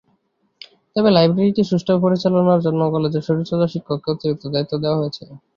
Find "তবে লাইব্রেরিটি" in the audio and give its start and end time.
0.95-1.61